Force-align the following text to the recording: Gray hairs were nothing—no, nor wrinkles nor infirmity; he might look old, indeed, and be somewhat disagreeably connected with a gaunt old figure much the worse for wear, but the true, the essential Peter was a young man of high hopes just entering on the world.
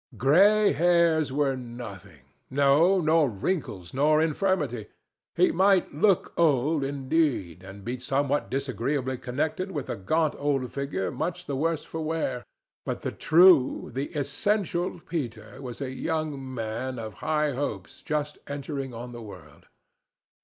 Gray 0.17 0.73
hairs 0.73 1.31
were 1.31 1.55
nothing—no, 1.55 3.01
nor 3.01 3.29
wrinkles 3.29 3.93
nor 3.93 4.19
infirmity; 4.19 4.87
he 5.35 5.51
might 5.51 5.93
look 5.93 6.33
old, 6.37 6.83
indeed, 6.83 7.61
and 7.63 7.85
be 7.85 7.99
somewhat 7.99 8.49
disagreeably 8.49 9.19
connected 9.19 9.69
with 9.69 9.91
a 9.91 9.95
gaunt 9.95 10.33
old 10.39 10.71
figure 10.71 11.11
much 11.11 11.45
the 11.45 11.55
worse 11.55 11.83
for 11.83 12.01
wear, 12.01 12.43
but 12.83 13.03
the 13.03 13.11
true, 13.11 13.91
the 13.93 14.07
essential 14.15 14.99
Peter 15.07 15.61
was 15.61 15.81
a 15.81 15.93
young 15.93 16.51
man 16.51 16.97
of 16.97 17.13
high 17.21 17.51
hopes 17.51 18.01
just 18.01 18.39
entering 18.47 18.95
on 18.95 19.11
the 19.11 19.21
world. 19.21 19.67